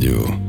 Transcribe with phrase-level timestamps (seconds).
[0.00, 0.39] на радио «Маяк».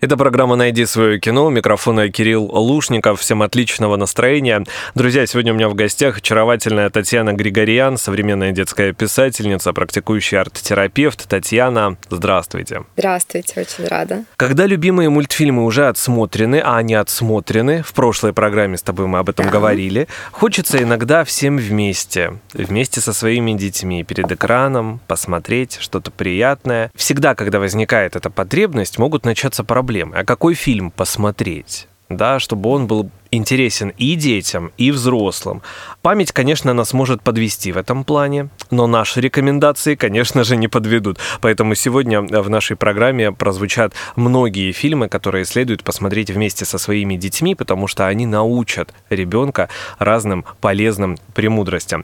[0.00, 1.44] Это программа «Найди свое кино».
[1.44, 3.20] У микрофона Кирилл Лушников.
[3.20, 4.64] Всем отличного настроения.
[4.94, 11.28] Друзья, сегодня у меня в гостях очаровательная Татьяна Григорьян, современная детская писательница, практикующий арт-терапевт.
[11.28, 12.84] Татьяна, здравствуйте.
[12.96, 14.24] Здравствуйте, очень рада.
[14.38, 19.28] Когда любимые мультфильмы уже отсмотрены, а они отсмотрены, в прошлой программе с тобой мы об
[19.28, 19.52] этом да.
[19.52, 26.90] говорили, хочется иногда всем вместе, вместе со своими детьми, перед экраном, посмотреть что-то приятное.
[26.94, 30.16] Всегда, когда возникает эта потребность, могут начаться проблемы проблемы.
[30.16, 31.86] А какой фильм посмотреть?
[32.08, 35.62] да, чтобы он был интересен и детям, и взрослым.
[36.02, 41.20] Память, конечно, нас может подвести в этом плане, но наши рекомендации, конечно же, не подведут.
[41.40, 47.54] Поэтому сегодня в нашей программе прозвучат многие фильмы, которые следует посмотреть вместе со своими детьми,
[47.54, 49.68] потому что они научат ребенка
[50.00, 52.02] разным полезным премудростям.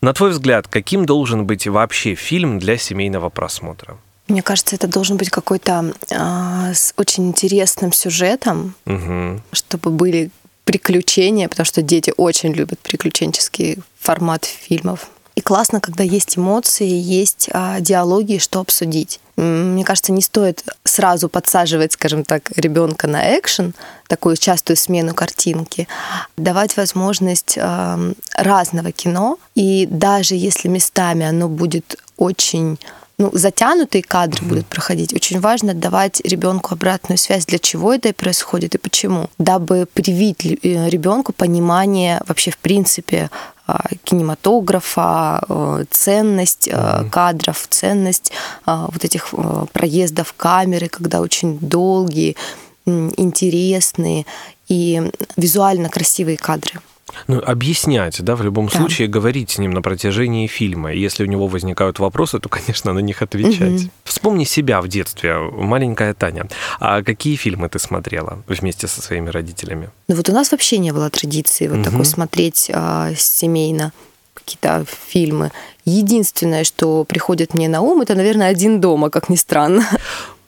[0.00, 3.98] На твой взгляд, каким должен быть вообще фильм для семейного просмотра?
[4.28, 9.40] Мне кажется, это должен быть какой-то э, с очень интересным сюжетом, угу.
[9.52, 10.30] чтобы были
[10.64, 15.08] приключения, потому что дети очень любят приключенческий формат фильмов.
[15.34, 19.20] И классно, когда есть эмоции, есть а, диалоги, что обсудить.
[19.36, 23.72] Мне кажется, не стоит сразу подсаживать, скажем так, ребенка на экшен,
[24.08, 25.86] такую частую смену картинки,
[26.36, 29.38] давать возможность э, разного кино.
[29.54, 32.80] И даже если местами оно будет очень
[33.18, 34.48] ну, затянутые кадры mm-hmm.
[34.48, 35.12] будут проходить.
[35.12, 40.88] Очень важно давать ребенку обратную связь, для чего это происходит и почему, дабы привить э,
[40.88, 43.30] ребенку понимание вообще в принципе
[43.66, 47.10] а, кинематографа, э, ценность mm-hmm.
[47.10, 48.32] кадров, ценность
[48.64, 49.34] вот этих
[49.72, 52.36] проездов камеры, когда очень долгие,
[52.86, 54.24] интересные
[54.68, 56.80] и визуально красивые кадры.
[57.26, 58.78] Ну, объяснять, да, в любом да.
[58.78, 60.92] случае говорить с ним на протяжении фильма.
[60.92, 63.82] если у него возникают вопросы, то, конечно, на них отвечать.
[63.82, 63.90] Угу.
[64.04, 66.48] Вспомни себя в детстве, маленькая Таня.
[66.80, 69.90] А какие фильмы ты смотрела вместе со своими родителями?
[70.08, 71.84] Ну вот у нас вообще не было традиции вот угу.
[71.84, 73.92] такой смотреть а, семейно
[74.34, 75.52] какие-то фильмы.
[75.84, 79.86] Единственное, что приходит мне на ум, это, наверное, «Один дома», как ни странно.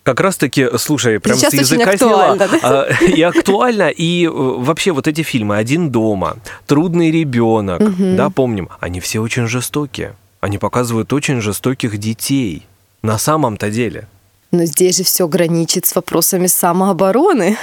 [0.02, 2.34] Как раз-таки, слушай, прям Сейчас с языка сняла.
[2.34, 2.48] Да?
[2.62, 8.16] А, и актуально, и э, вообще вот эти фильмы «Один дома», «Трудный ребенок», угу.
[8.16, 10.14] да, помним, они все очень жестокие.
[10.40, 12.66] Они показывают очень жестоких детей.
[13.02, 14.08] На самом-то деле.
[14.52, 17.56] Но здесь же все граничит с вопросами самообороны.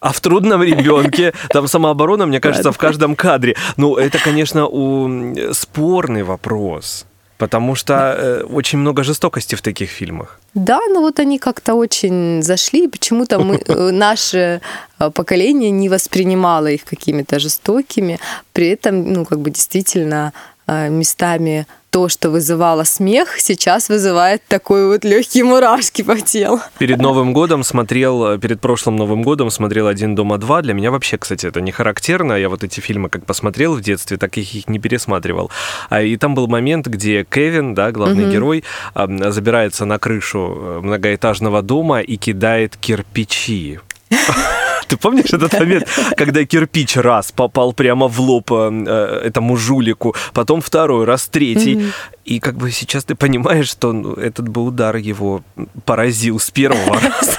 [0.00, 3.56] А в трудном ребенке там самооборона, мне кажется, в каждом кадре.
[3.78, 5.34] Ну, это, конечно, у...
[5.52, 7.06] спорный вопрос.
[7.36, 10.38] Потому что э, очень много жестокости в таких фильмах.
[10.54, 14.60] Да, но вот они как-то очень зашли, почему-то мы, э, наше
[14.98, 18.18] э, поколение не воспринимало их какими-то жестокими.
[18.52, 20.32] При этом, ну, как бы действительно
[20.66, 26.58] э, местами то, что вызывало смех, сейчас вызывает такой вот легкие мурашки по телу.
[26.78, 30.60] Перед Новым годом смотрел, перед прошлым Новым годом смотрел «Один дома два».
[30.60, 32.32] Для меня вообще, кстати, это не характерно.
[32.32, 35.52] Я вот эти фильмы как посмотрел в детстве, так их, их не пересматривал.
[35.88, 38.32] А, и там был момент, где Кевин, да, главный угу.
[38.32, 38.64] герой,
[38.96, 43.78] забирается на крышу э, многоэтажного дома и кидает кирпичи.
[44.88, 50.60] Ты помнишь этот момент, когда кирпич раз попал прямо в лоб э, этому жулику, потом
[50.60, 51.92] второй раз, третий.
[52.24, 55.42] И как бы сейчас ты понимаешь, что ну, этот бы удар его
[55.84, 57.38] поразил с первого раза.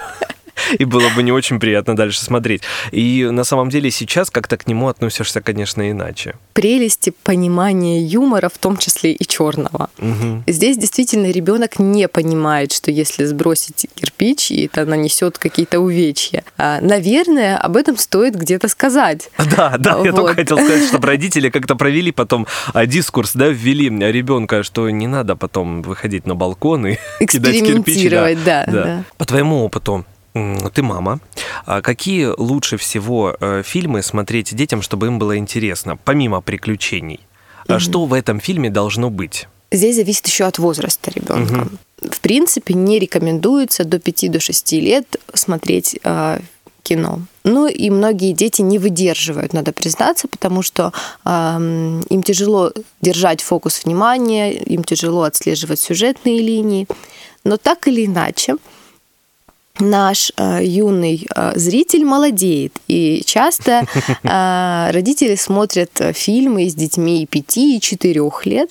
[0.80, 2.62] и было бы не очень приятно дальше смотреть.
[2.92, 6.36] И на самом деле сейчас как-то к нему относишься, конечно, иначе.
[6.54, 9.90] Прелести понимания юмора, в том числе и черного.
[10.00, 10.44] Угу.
[10.48, 16.44] Здесь действительно ребенок не понимает, что если сбросить кирпич, и это нанесет какие-то увечья.
[16.58, 19.30] А, наверное, об этом стоит где-то сказать.
[19.56, 20.06] Да, да, вот.
[20.06, 24.90] я только хотел сказать, чтобы родители как-то провели потом а, дискурс, да, ввели ребенка, что
[24.90, 28.10] не надо потом выходить на балкон и кидать кирпичи.
[28.10, 29.04] Да, да, да.
[29.18, 30.06] По твоему опыту,
[30.74, 31.20] ты мама.
[31.66, 37.22] А какие лучше всего э, фильмы смотреть детям, чтобы им было интересно, помимо приключений?
[37.68, 37.80] Mm-hmm.
[37.80, 39.48] Что в этом фильме должно быть?
[39.72, 41.68] Здесь зависит еще от возраста ребенка.
[42.02, 42.12] Mm-hmm.
[42.12, 46.40] В принципе, не рекомендуется до 5-6 лет смотреть э,
[46.84, 47.22] кино.
[47.44, 50.92] Ну и многие дети не выдерживают, надо признаться, потому что
[51.24, 52.72] э, им тяжело
[53.02, 56.88] держать фокус внимания, им тяжело отслеживать сюжетные линии.
[57.44, 58.56] Но так или иначе,
[59.80, 62.74] наш э, юный э, зритель молодеет.
[62.88, 63.86] И часто
[64.24, 68.70] э, родители смотрят фильмы с детьми 5 и 4 лет.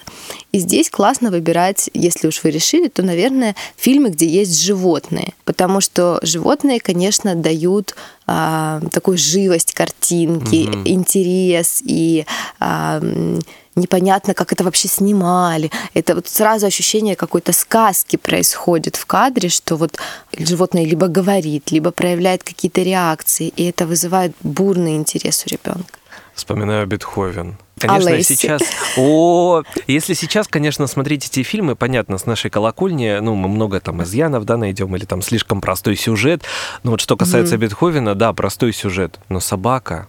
[0.52, 5.34] И здесь классно выбирать, если уж вы решили, то, наверное, фильмы, где есть животные.
[5.44, 7.94] Потому что животные, конечно, дают
[8.26, 10.82] э, такую живость картинки, угу.
[10.84, 12.24] интерес и
[12.60, 13.40] э,
[13.76, 15.70] непонятно, как это вообще снимали.
[15.94, 19.98] Это вот сразу ощущение какой-то сказки происходит в кадре, что вот
[20.36, 25.98] животное либо говорит, либо проявляет какие-то реакции, и это вызывает бурный интерес у ребенка.
[26.34, 27.56] Вспоминаю Бетховен.
[27.78, 28.62] Конечно, а сейчас...
[28.96, 34.02] О, если сейчас, конечно, смотреть эти фильмы, понятно, с нашей колокольни, ну, мы много там
[34.02, 36.42] изъянов, да, найдем, или там слишком простой сюжет.
[36.82, 37.58] Но вот что касается mm-hmm.
[37.58, 39.20] Бетховена, да, простой сюжет.
[39.28, 40.08] Но собака,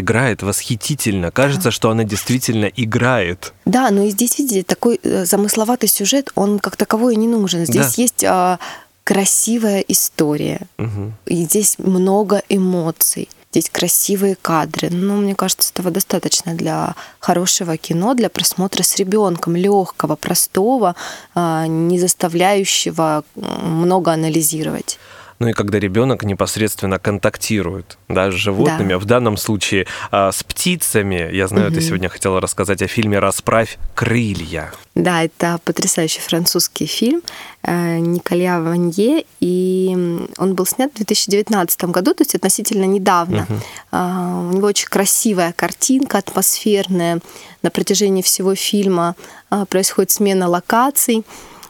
[0.00, 1.30] играет восхитительно.
[1.30, 3.52] Кажется, что она действительно играет.
[3.64, 7.64] Да, но и здесь, видите, такой э, замысловатый сюжет, он как таковой не нужен.
[7.64, 8.02] Здесь да.
[8.02, 8.58] есть а,
[9.04, 10.60] красивая история.
[10.78, 11.12] Угу.
[11.26, 13.28] И здесь много эмоций.
[13.50, 14.90] Здесь красивые кадры.
[14.90, 20.94] Ну, мне кажется, этого достаточно для хорошего кино, для просмотра с ребенком, легкого, простого,
[21.34, 24.98] а, не заставляющего много анализировать
[25.38, 28.98] ну и когда ребенок непосредственно контактирует да, с животными, да.
[28.98, 31.30] в данном случае а, с птицами.
[31.32, 31.76] Я знаю, угу.
[31.76, 34.72] ты сегодня хотела рассказать о фильме «Расправь крылья».
[34.94, 37.22] Да, это потрясающий французский фильм
[37.62, 43.46] э, Николя Ванье, и он был снят в 2019 году, то есть относительно недавно.
[43.48, 43.98] Угу.
[43.98, 47.20] У него очень красивая картинка, атмосферная.
[47.62, 49.14] На протяжении всего фильма
[49.50, 51.24] а, происходит смена локаций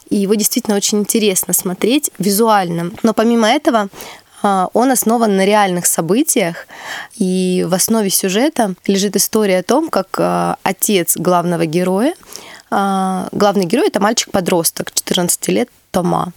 [0.09, 2.91] и его действительно очень интересно смотреть визуально.
[3.03, 3.89] Но помимо этого,
[4.41, 6.67] а, он основан на реальных событиях,
[7.15, 12.13] и в основе сюжета лежит история о том, как а, отец главного героя,
[12.71, 16.33] а, главный герой это мальчик-подросток, 14 лет, Тома.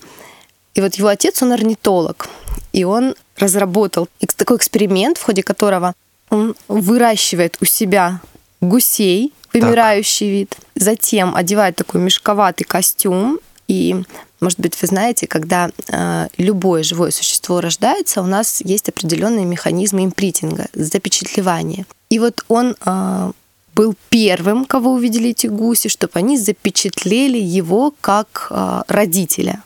[0.74, 2.28] И вот его отец, он орнитолог,
[2.72, 5.94] и он разработал такой эксперимент, в ходе которого
[6.30, 8.20] он выращивает у себя
[8.62, 10.32] гусей, вымирающий так.
[10.32, 13.38] вид, затем одевает такой мешковатый костюм
[13.68, 14.02] и,
[14.40, 20.04] может быть, вы знаете, когда э, любое живое существо рождается, у нас есть определенные механизмы
[20.04, 21.86] импритинга, запечатлевания.
[22.10, 23.32] И вот он э,
[23.74, 29.62] был первым, кого увидели эти гуси, чтобы они запечатлели его как э, родителя.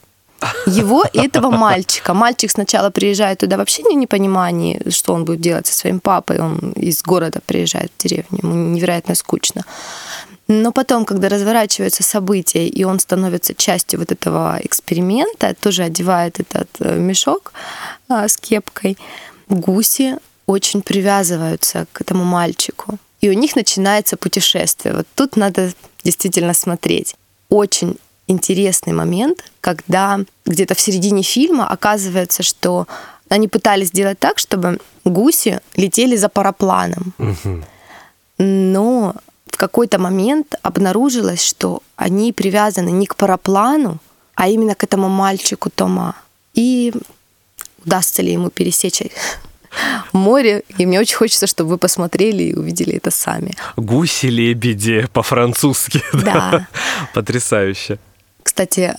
[0.66, 2.14] Его и этого мальчика.
[2.14, 6.38] Мальчик сначала приезжает туда вообще не непонимании, что он будет делать со своим папой.
[6.40, 9.64] Он из города приезжает в деревню, ему невероятно скучно.
[10.48, 16.68] Но потом, когда разворачиваются события, и он становится частью вот этого эксперимента, тоже одевает этот
[16.78, 17.52] э, мешок
[18.08, 18.96] а, с кепкой,
[19.48, 22.98] гуси очень привязываются к этому мальчику.
[23.20, 24.94] И у них начинается путешествие.
[24.94, 25.72] Вот тут надо
[26.04, 27.16] действительно смотреть.
[27.48, 27.96] Очень
[28.28, 32.86] интересный момент, когда где-то в середине фильма оказывается, что
[33.28, 37.12] они пытались сделать так, чтобы гуси летели за парапланом.
[38.38, 39.14] Но
[39.56, 43.98] в какой-то момент обнаружилось, что они привязаны не к параплану,
[44.34, 46.14] а именно к этому мальчику Тома.
[46.52, 46.92] И
[47.82, 49.00] удастся ли ему пересечь
[50.12, 53.54] море, и мне очень хочется, чтобы вы посмотрели и увидели это сами.
[53.76, 56.02] Гуси-лебеди по-французски.
[56.12, 56.68] Да.
[57.14, 57.98] Потрясающе.
[58.42, 58.94] Кстати,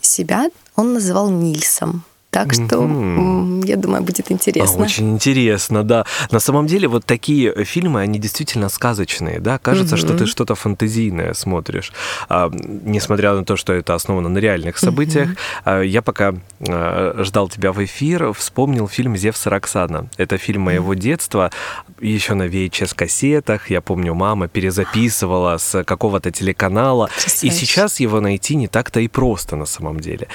[0.00, 2.02] себя он называл Нильсом.
[2.36, 3.66] Так что, mm-hmm.
[3.66, 4.76] я думаю, будет интересно.
[4.78, 6.04] А, очень интересно, да.
[6.30, 9.56] На самом деле, вот такие фильмы, они действительно сказочные, да.
[9.56, 9.98] Кажется, mm-hmm.
[9.98, 11.94] что ты что-то фантазийное смотришь.
[12.28, 15.36] А, несмотря на то, что это основано на реальных событиях, mm-hmm.
[15.64, 20.10] а, я пока ждал тебя в эфир, вспомнил фильм «Зевс и Роксана».
[20.18, 20.98] Это фильм моего mm-hmm.
[20.98, 21.50] детства,
[22.02, 23.70] еще на VHS-кассетах.
[23.70, 27.08] Я помню, мама перезаписывала с какого-то телеканала.
[27.40, 30.28] И сейчас его найти не так-то и просто на самом деле.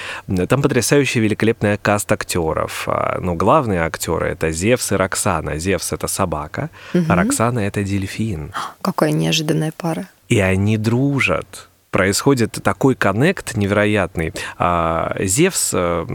[0.49, 2.87] Там потрясающая, великолепная каст актеров.
[2.87, 5.57] А, ну, главные актеры это Зевс и Роксана.
[5.57, 7.03] Зевс это собака, угу.
[7.09, 8.53] а Роксана это дельфин.
[8.81, 10.07] Какая неожиданная пара.
[10.29, 14.31] И они дружат происходит такой коннект невероятный.
[14.57, 16.05] А, Зевс э,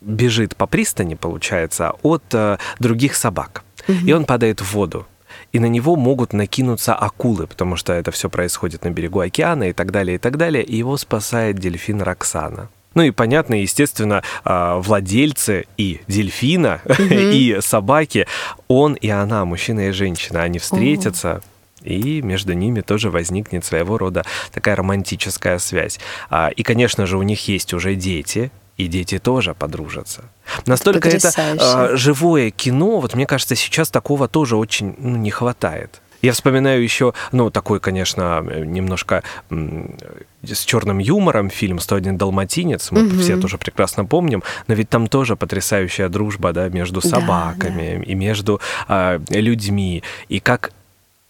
[0.00, 3.64] бежит по пристани, получается, от э, других собак.
[3.88, 4.06] Угу.
[4.06, 5.04] И он падает в воду.
[5.52, 9.72] И на него могут накинуться акулы, потому что это все происходит на берегу океана и
[9.72, 10.62] так далее, и так далее.
[10.62, 12.68] И его спасает дельфин Роксана.
[12.98, 18.26] Ну и понятно, естественно, а, владельцы и дельфина, и собаки,
[18.66, 21.40] он и она, мужчина и женщина, они встретятся,
[21.80, 26.00] и между ними тоже возникнет своего рода такая романтическая связь.
[26.28, 30.24] А, и, конечно же, у них есть уже дети, и дети тоже подружатся.
[30.66, 36.00] Настолько это, это живое кино, вот мне кажется, сейчас такого тоже очень ну, не хватает.
[36.22, 43.18] Я вспоминаю еще, ну, такой, конечно, немножко с черным юмором фильм «101 далматинец», мы угу.
[43.18, 48.12] все тоже прекрасно помним, но ведь там тоже потрясающая дружба, да, между собаками да, да.
[48.12, 50.72] и между а, людьми, и как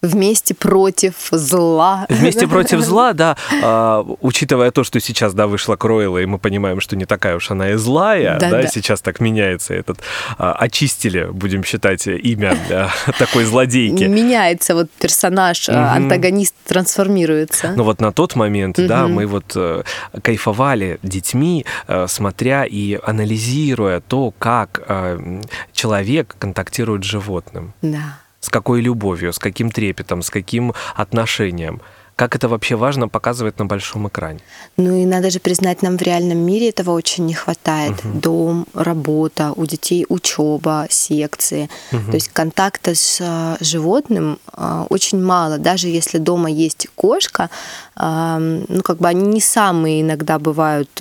[0.00, 2.06] Вместе против зла.
[2.08, 3.36] Вместе против зла, да.
[3.62, 7.50] А, учитывая то, что сейчас, да, вышла Кроила, и мы понимаем, что не такая уж
[7.50, 8.68] она и злая, да, да, да.
[8.68, 9.98] сейчас так меняется этот...
[10.38, 14.04] А, очистили, будем считать, имя а, такой злодейки.
[14.04, 15.76] Меняется вот персонаж, угу.
[15.76, 17.72] антагонист трансформируется.
[17.74, 19.82] Ну вот на тот момент, да, мы вот э,
[20.22, 25.40] кайфовали детьми, э, смотря и анализируя то, как э,
[25.72, 27.74] человек контактирует с животным.
[27.82, 31.80] Да с какой любовью, с каким трепетом, с каким отношением.
[32.18, 34.40] Как это вообще важно показывать на большом экране?
[34.76, 38.04] Ну и надо же признать, нам в реальном мире этого очень не хватает.
[38.04, 38.18] Угу.
[38.18, 41.70] Дом, работа, у детей учеба, секции.
[41.92, 42.10] Угу.
[42.10, 45.58] То есть контакта с э, животным э, очень мало.
[45.58, 47.50] Даже если дома есть кошка,
[47.94, 51.00] э, ну как бы они не самые иногда бывают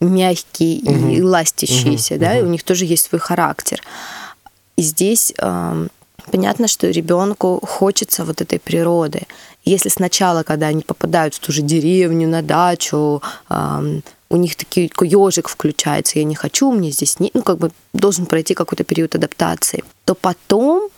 [0.00, 1.08] мягкие угу.
[1.08, 2.20] и ластящиеся, угу.
[2.20, 2.38] да, угу.
[2.38, 3.82] и у них тоже есть свой характер.
[4.76, 5.32] И здесь
[6.34, 9.28] Понятно, что ребенку хочется вот этой природы.
[9.64, 15.48] Если сначала, когда они попадают в ту же деревню, на дачу, у них такой ежик
[15.48, 19.84] включается, я не хочу, мне здесь не, ну как бы должен пройти какой-то период адаптации,
[20.04, 20.88] то потом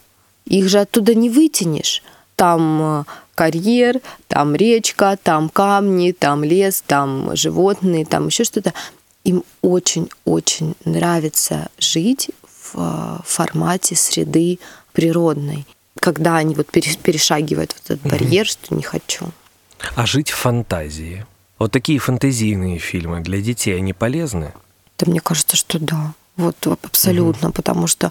[0.47, 2.03] их же оттуда не вытянешь.
[2.37, 8.73] Там э, карьер, там речка, там камни, там лес, там животные, там еще что-то.
[9.25, 14.59] Им очень-очень нравится жить в э, формате среды
[14.97, 15.67] природной,
[16.01, 19.27] когда они вот перешагивают вот этот барьер, что не хочу.
[19.95, 21.27] А жить в фантазии?
[21.59, 24.53] Вот такие фантазийные фильмы для детей, они полезны?
[24.99, 26.15] Да мне кажется, что да.
[26.37, 27.57] Вот абсолютно, угу.
[27.57, 28.11] потому что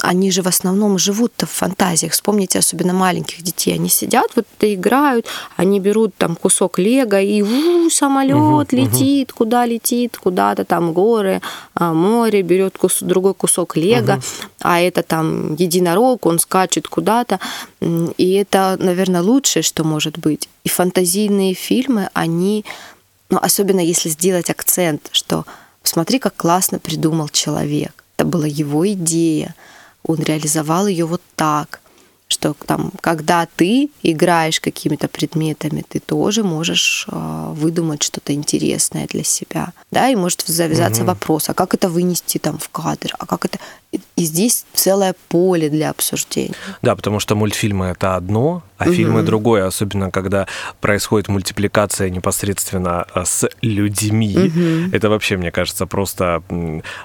[0.00, 2.12] они же в основном живут в фантазиях.
[2.12, 3.74] Вспомните особенно маленьких детей.
[3.74, 9.38] Они сидят, вот играют, они берут там кусок лего и у, самолет угу, летит, угу.
[9.38, 11.40] куда летит, куда-то там горы,
[11.74, 14.22] а, море, берет кус, другой кусок лего, угу.
[14.60, 17.38] а это там единорог, он скачет куда-то.
[17.80, 20.48] И это, наверное, лучшее, что может быть.
[20.64, 22.64] И фантазийные фильмы, они,
[23.30, 25.44] ну, особенно если сделать акцент, что
[25.82, 28.04] смотри, как классно придумал человек.
[28.16, 29.54] Это была его идея
[30.04, 31.80] он реализовал ее вот так,
[32.32, 39.22] что там, когда ты играешь какими-то предметами, ты тоже можешь э, выдумать что-то интересное для
[39.22, 41.08] себя, да, и может завязаться угу.
[41.08, 43.58] вопрос, а как это вынести там в кадр, а как это
[43.92, 46.54] и здесь целое поле для обсуждения.
[46.80, 48.92] Да, потому что мультфильмы это одно, а угу.
[48.94, 50.46] фильмы другое, особенно когда
[50.80, 54.34] происходит мультипликация непосредственно а, с людьми.
[54.34, 54.96] Угу.
[54.96, 56.42] Это вообще, мне кажется, просто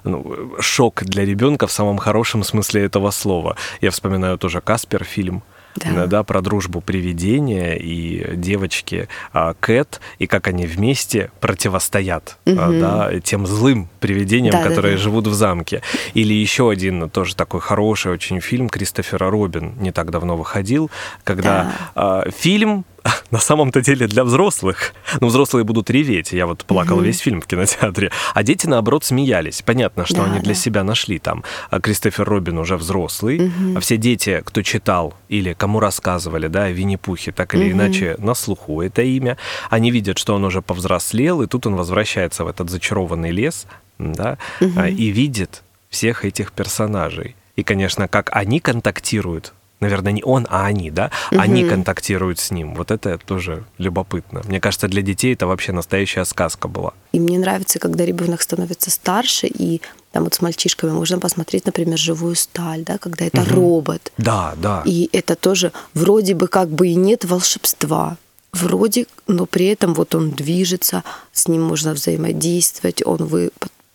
[0.03, 3.57] ну, шок для ребенка в самом хорошем смысле этого слова.
[3.81, 5.43] Я вспоминаю тоже Каспер фильм
[5.83, 6.05] да.
[6.07, 12.55] да, про дружбу привидения и девочки а, Кэт, и как они вместе противостоят угу.
[12.55, 15.03] да, тем злым привидениям, да, которые да, да.
[15.03, 15.81] живут в замке.
[16.13, 20.89] Или еще один тоже такой хороший очень фильм Кристофера Робин не так давно выходил,
[21.23, 22.25] когда да.
[22.35, 22.85] фильм
[23.31, 24.93] на самом-то деле для взрослых.
[25.19, 26.31] Ну, взрослые будут реветь.
[26.31, 27.05] Я вот плакал mm-hmm.
[27.05, 28.11] весь фильм в кинотеатре.
[28.33, 29.61] А дети, наоборот, смеялись.
[29.61, 31.43] Понятно, что да, они для себя нашли там.
[31.69, 33.37] А Кристофер Робин уже взрослый.
[33.37, 33.77] Mm-hmm.
[33.77, 37.71] А все дети, кто читал или кому рассказывали, да, о Винни-Пухе, так или mm-hmm.
[37.71, 39.37] иначе на слуху это имя,
[39.69, 44.37] они видят, что он уже повзрослел, и тут он возвращается в этот зачарованный лес, да,
[44.59, 44.91] mm-hmm.
[44.91, 47.35] и видит всех этих персонажей.
[47.55, 51.39] И, конечно, как они контактируют наверное, не он, а они, да, угу.
[51.39, 52.75] они контактируют с ним.
[52.75, 54.41] Вот это тоже любопытно.
[54.45, 56.93] Мне кажется, для детей это вообще настоящая сказка была.
[57.11, 59.81] И мне нравится, когда ребенок становится старше, и
[60.11, 63.55] там вот с мальчишками можно посмотреть, например, живую сталь, да, когда это угу.
[63.55, 64.11] робот.
[64.17, 64.81] Да, да.
[64.85, 68.17] И это тоже вроде бы как бы и нет волшебства.
[68.53, 71.03] Вроде, но при этом вот он движется,
[71.33, 73.51] с ним можно взаимодействовать, он вы...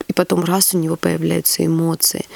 [0.06, 2.26] и потом раз у него появляются эмоции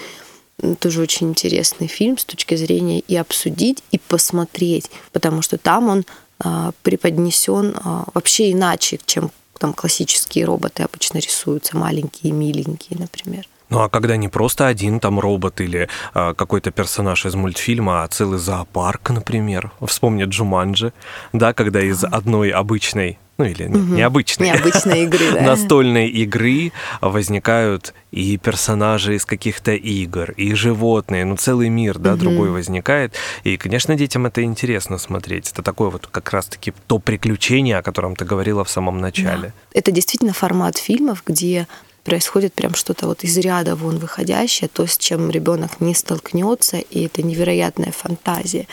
[0.78, 6.04] тоже очень интересный фильм с точки зрения и обсудить, и посмотреть, потому что там он
[6.38, 13.46] а, преподнесен а, вообще иначе, чем там классические роботы обычно рисуются, маленькие, миленькие, например.
[13.68, 18.08] Ну а когда не просто один там робот или а, какой-то персонаж из мультфильма, а
[18.08, 19.72] целый зоопарк, например.
[19.86, 20.92] Вспомни Джуманджи,
[21.32, 23.78] да, когда из одной обычной ну или угу.
[23.78, 25.42] необычной, необычной игры, да.
[25.42, 32.20] настольной игры возникают и персонажи из каких-то игр, и животные, ну целый мир, да, угу.
[32.20, 33.14] другой возникает.
[33.44, 35.50] И, конечно, детям это интересно смотреть.
[35.52, 39.52] Это такое вот как раз-таки то приключение, о котором ты говорила в самом начале.
[39.72, 39.78] Да.
[39.78, 41.66] Это действительно формат фильмов, где
[42.04, 47.04] происходит прям что-то вот из ряда вон выходящее, то, с чем ребенок не столкнется, и
[47.04, 48.66] это невероятная фантазия.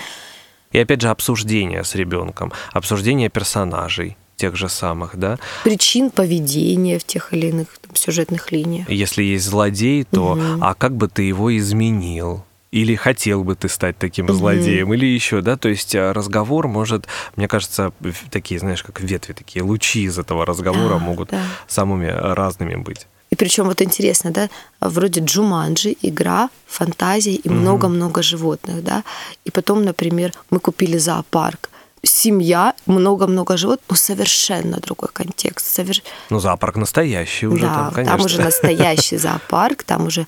[0.72, 5.40] И опять же обсуждение с ребенком, обсуждение персонажей, тех же самых, да?
[5.64, 8.90] Причин поведения в тех или иных там, сюжетных линиях.
[8.90, 10.42] Если есть злодей, то угу.
[10.62, 12.44] а как бы ты его изменил?
[12.74, 14.34] или хотел бы ты стать таким mm-hmm.
[14.34, 17.94] злодеем, или еще, да, то есть э, разговор может, мне кажется,
[18.32, 21.44] такие, знаешь, как ветви, такие лучи из этого разговора да, могут да.
[21.68, 23.06] самыми разными быть.
[23.30, 24.50] И причем вот интересно, да,
[24.82, 28.24] вроде Джуманджи, игра, фантазия и много-много mm-hmm.
[28.24, 29.04] животных, да.
[29.46, 31.70] И потом, например, мы купили зоопарк,
[32.04, 35.66] семья, много-много животных, но совершенно другой контекст.
[35.74, 36.02] Совер...
[36.30, 38.18] Ну, зоопарк настоящий уже да, там, конечно.
[38.18, 40.28] там уже настоящий зоопарк, там уже,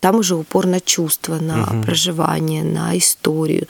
[0.00, 1.82] там уже упор на чувства, на угу.
[1.82, 3.66] проживание, на историю.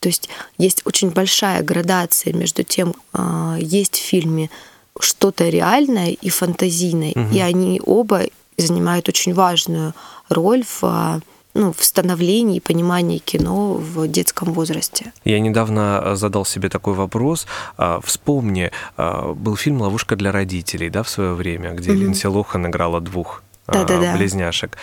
[0.00, 4.50] То есть есть очень большая градация между тем, а, есть в фильме
[4.98, 7.34] что-то реальное и фантазийное, угу.
[7.34, 8.22] и они оба
[8.56, 9.94] занимают очень важную
[10.28, 11.20] роль в
[11.56, 15.12] ну, в становлении и понимании кино в детском возрасте.
[15.24, 17.46] Я недавно задал себе такой вопрос.
[17.78, 21.94] А, вспомни, а, был фильм «Ловушка для родителей», да, в свое время, где mm-hmm.
[21.96, 24.16] Линдси Лохан играла двух да-да-да.
[24.16, 24.78] близняшек.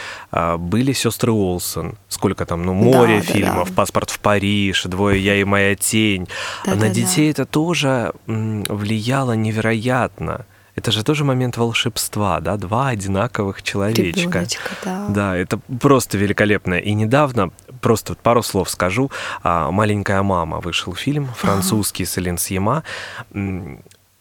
[0.58, 1.98] Были сестры Олсен.
[2.10, 3.76] Сколько там, ну, море да, фильмов, да, да.
[3.76, 6.28] «Паспорт в Париж», «Двое я и моя тень».
[6.66, 7.44] Да, На да, детей да.
[7.44, 10.46] это тоже влияло невероятно.
[10.76, 14.40] Это же тоже момент волшебства, да, два одинаковых человечка.
[14.40, 15.06] Ребеночка, да.
[15.10, 16.76] Да, это просто великолепно.
[16.76, 17.52] И недавно,
[17.82, 19.12] просто пару слов скажу,
[19.44, 22.84] «Маленькая мама» вышел фильм, французский, с Элен Сьема.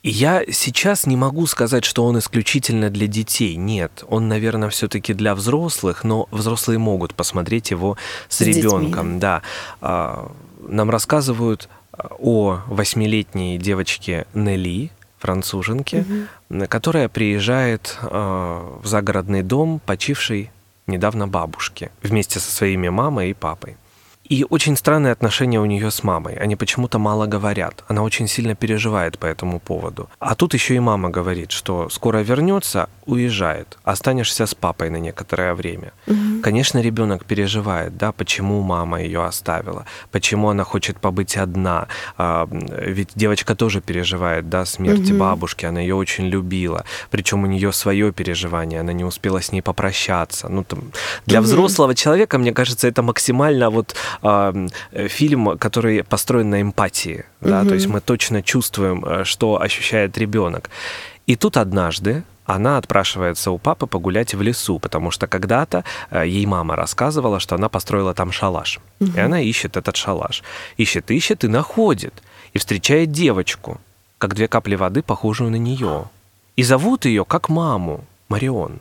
[0.05, 3.55] Я сейчас не могу сказать, что он исключительно для детей.
[3.55, 7.97] Нет, он, наверное, все-таки для взрослых, но взрослые могут посмотреть его
[8.29, 9.07] с, с ребенком.
[9.07, 9.21] Детьми.
[9.21, 9.43] Да.
[9.81, 10.33] А,
[10.67, 11.69] нам рассказывают
[12.19, 14.91] о восьмилетней девочке Нелли,
[15.23, 16.05] француженке,
[16.51, 16.67] угу.
[16.67, 20.51] которая приезжает а, в загородный дом почившей
[20.87, 23.77] недавно бабушки вместе со своими мамой и папой.
[24.33, 26.37] И очень странные отношения у нее с мамой.
[26.37, 27.85] Они почему-то мало говорят.
[27.89, 30.09] Она очень сильно переживает по этому поводу.
[30.21, 35.53] А тут еще и мама говорит, что скоро вернется, уезжает, останешься с папой на некоторое
[35.53, 35.93] время.
[36.07, 36.41] Угу.
[36.43, 41.89] Конечно, ребенок переживает, да, почему мама ее оставила, почему она хочет побыть одна.
[42.17, 45.21] А, ведь девочка тоже переживает, да, смерти угу.
[45.21, 46.85] бабушки, она ее очень любила.
[47.11, 50.49] Причем у нее свое переживание, она не успела с ней попрощаться.
[50.49, 50.93] Ну, там,
[51.27, 51.49] для угу.
[51.49, 54.69] взрослого человека, мне кажется, это максимально вот э,
[55.09, 57.69] фильм, который построен на эмпатии, да, угу.
[57.69, 60.71] то есть мы точно чувствуем, э, что ощущает ребенок.
[61.27, 66.47] И тут однажды она отпрашивается у папы погулять в лесу, потому что когда-то э, ей
[66.47, 68.81] мама рассказывала, что она построила там шалаш.
[69.01, 69.13] Угу.
[69.17, 70.43] И она ищет этот шалаш.
[70.77, 72.23] Ищет, ищет и находит.
[72.53, 73.81] И встречает девочку,
[74.19, 76.05] как две капли воды, похожую на нее.
[76.57, 78.81] И зовут ее как маму, Марион.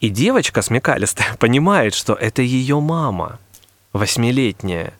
[0.00, 3.38] И девочка смекалистая понимает, что это ее мама
[3.92, 4.94] восьмилетняя.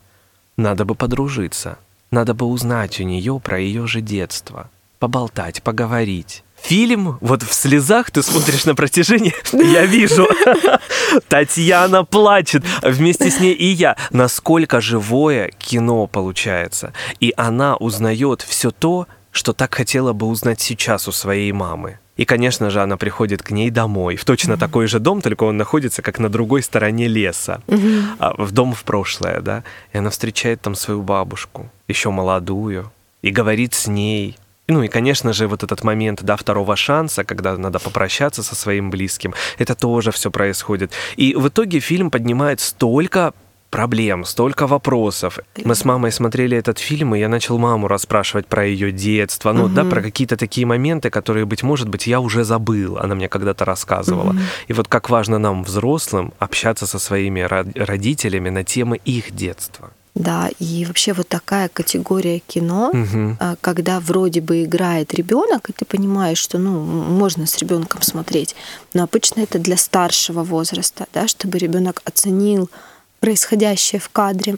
[0.57, 1.77] Надо бы подружиться.
[2.11, 4.69] Надо бы узнать у нее про ее же детство.
[4.99, 6.43] Поболтать, поговорить.
[6.61, 9.33] Фильм, вот в слезах ты смотришь на протяжении,
[9.73, 10.25] я вижу.
[11.27, 13.97] Татьяна плачет, вместе с ней и я.
[14.11, 16.93] Насколько живое кино получается.
[17.19, 21.99] И она узнает все то, что так хотела бы узнать сейчас у своей мамы.
[22.15, 24.59] И, конечно же, она приходит к ней домой, в точно mm-hmm.
[24.59, 28.35] такой же дом, только он находится как на другой стороне леса, mm-hmm.
[28.37, 29.63] в дом в прошлое, да.
[29.93, 32.91] И она встречает там свою бабушку, еще молодую,
[33.23, 34.37] и говорит с ней.
[34.67, 38.89] Ну и, конечно же, вот этот момент, да, второго шанса, когда надо попрощаться со своим
[38.91, 40.91] близким, это тоже все происходит.
[41.17, 43.33] И в итоге фильм поднимает столько
[43.73, 45.39] проблем, столько вопросов.
[45.65, 49.63] Мы с мамой смотрели этот фильм, и я начал маму расспрашивать про ее детство, ну
[49.63, 49.73] угу.
[49.73, 53.65] да, про какие-то такие моменты, которые, быть может быть, я уже забыл, она мне когда-то
[53.65, 54.29] рассказывала.
[54.29, 54.39] Угу.
[54.67, 57.41] И вот как важно нам, взрослым, общаться со своими
[57.75, 59.89] родителями на темы их детства.
[60.15, 63.37] Да, и вообще вот такая категория кино, угу.
[63.61, 68.55] когда вроде бы играет ребенок, и ты понимаешь, что ну можно с ребенком смотреть,
[68.93, 72.69] но обычно это для старшего возраста, да, чтобы ребенок оценил
[73.23, 74.57] происходящее в кадре.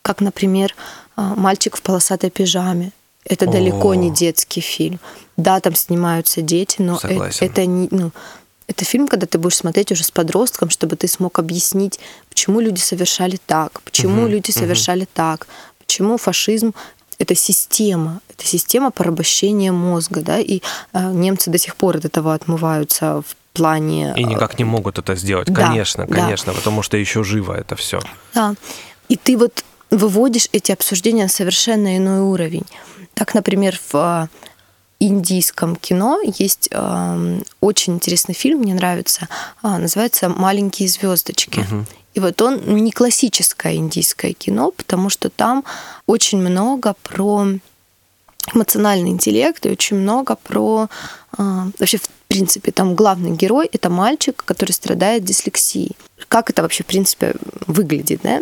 [0.00, 0.74] Как, например,
[1.16, 2.92] а, «Мальчик в полосатой пижаме».
[3.26, 3.52] Это О.
[3.52, 5.00] далеко не детский фильм.
[5.36, 7.88] Да, там снимаются дети, но это, это не...
[7.90, 8.10] Ну,
[8.68, 12.00] это фильм, когда ты будешь смотреть уже с подростком, чтобы ты смог объяснить,
[12.30, 15.10] почему люди совершали так, почему угу, люди совершали угу.
[15.12, 15.46] так,
[15.78, 16.72] почему фашизм
[17.18, 20.62] это система, это система порабощения мозга, да, и
[20.94, 24.14] э, немцы до сих пор от этого отмываются в плане...
[24.16, 26.58] И никак не могут это сделать, да, конечно, конечно, да.
[26.58, 28.00] потому что еще живо это все.
[28.34, 28.54] Да,
[29.08, 32.66] и ты вот выводишь эти обсуждения на совершенно иной уровень.
[33.14, 34.28] Так, например, в а,
[35.00, 39.28] индийском кино есть э, очень интересный фильм, мне нравится,
[39.62, 41.60] э, называется «Маленькие звездочки».
[41.60, 41.84] Угу.
[42.14, 45.64] И вот он не классическое индийское кино, потому что там
[46.06, 47.46] очень много про
[48.54, 50.88] эмоциональный интеллект и очень много про
[51.36, 51.42] э,
[51.78, 55.96] вообще в принципе, там главный герой— это мальчик, который страдает дислексией.
[56.28, 57.34] Как это вообще, в принципе,
[57.66, 58.40] выглядит, да?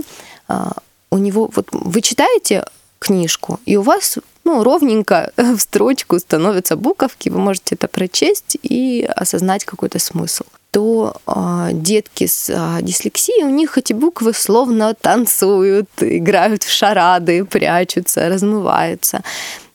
[0.48, 0.72] А,
[1.10, 2.64] у него, вот вы читаете
[2.98, 9.08] книжку, и у вас ну, ровненько в строчку становятся буковки, вы можете это прочесть и
[9.16, 15.88] осознать какой-то смысл то э, детки с э, дислексией, у них эти буквы словно танцуют,
[16.00, 19.22] играют в шарады, прячутся, размываются.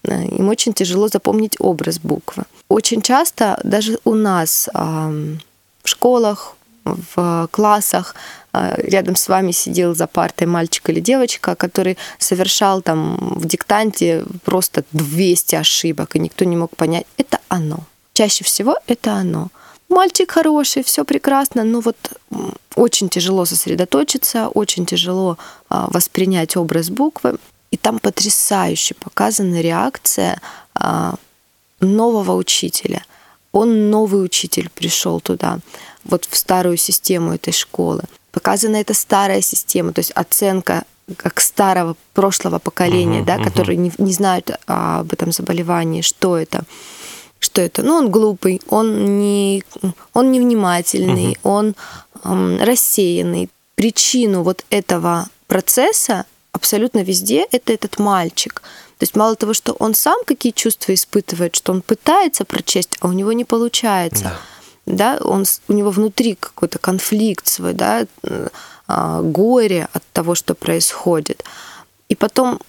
[0.03, 2.43] Им очень тяжело запомнить образ буквы.
[2.69, 8.15] Очень часто даже у нас в школах, в классах
[8.53, 14.83] рядом с вами сидел за партой мальчик или девочка, который совершал там в диктанте просто
[14.91, 17.81] 200 ошибок, и никто не мог понять, это оно.
[18.13, 19.49] Чаще всего это оно
[19.91, 21.97] мальчик хороший, все прекрасно, но вот
[22.75, 25.37] очень тяжело сосредоточиться, очень тяжело
[25.69, 27.37] а, воспринять образ буквы.
[27.71, 30.39] И там потрясающе показана реакция
[30.75, 31.15] а,
[31.79, 33.03] нового учителя.
[33.51, 35.59] Он новый учитель пришел туда,
[36.03, 38.03] вот в старую систему этой школы.
[38.31, 40.83] Показана эта старая система, то есть оценка
[41.17, 43.43] как старого прошлого поколения, uh-huh, да, uh-huh.
[43.43, 46.63] которые не, не знают об этом заболевании, что это
[47.41, 47.81] что это?
[47.81, 49.63] Ну, он глупый, он не,
[50.13, 51.49] он невнимательный, угу.
[51.49, 51.75] он
[52.23, 53.49] эм, рассеянный.
[53.73, 58.61] Причину вот этого процесса абсолютно везде это этот мальчик.
[58.97, 63.07] То есть мало того, что он сам какие чувства испытывает, что он пытается прочесть, а
[63.07, 64.23] у него не получается.
[64.23, 64.39] Да.
[64.87, 68.47] Да, он, у него внутри какой-то конфликт свой, да, э,
[69.21, 71.43] горе от того, что происходит.
[72.09, 72.59] И потом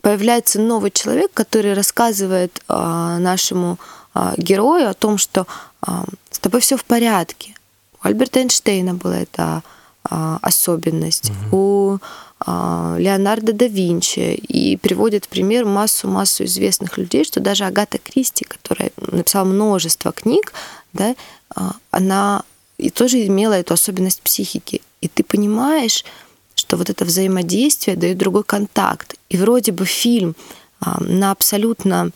[0.00, 2.74] появляется новый человек, который рассказывает э,
[3.20, 3.78] нашему
[4.14, 5.46] а, герою о том, что
[5.80, 7.54] а, с тобой все в порядке.
[8.02, 9.62] У Альберта Эйнштейна была эта
[10.04, 11.30] а, особенность.
[11.30, 11.56] Угу.
[11.56, 11.98] У
[12.46, 18.90] Леонардо да Винчи и приводит в пример массу-массу известных людей, что даже Агата Кристи, которая
[18.96, 20.52] написала множество книг,
[20.92, 21.14] да,
[21.90, 22.42] она
[22.78, 24.82] и тоже имела эту особенность психики.
[25.00, 26.04] И ты понимаешь,
[26.54, 29.14] что вот это взаимодействие дает другой контакт.
[29.28, 30.34] И вроде бы фильм
[30.80, 32.10] на абсолютно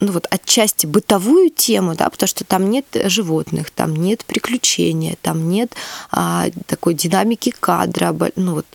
[0.00, 5.48] ну вот отчасти бытовую тему, да, потому что там нет животных, там нет приключения, там
[5.48, 5.74] нет
[6.10, 8.66] а, такой динамики кадра, ну вот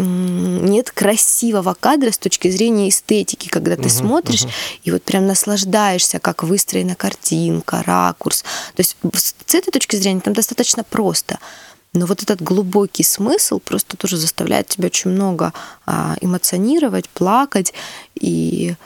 [0.00, 4.80] нет красивого кадра с точки зрения эстетики, когда ты uh-huh, смотришь uh-huh.
[4.84, 8.42] и вот прям наслаждаешься, как выстроена картинка, ракурс.
[8.74, 11.38] То есть с этой точки зрения там достаточно просто.
[11.92, 15.52] Но вот этот глубокий смысл просто тоже заставляет тебя очень много
[15.86, 17.74] а, эмоционировать, плакать
[18.14, 18.76] и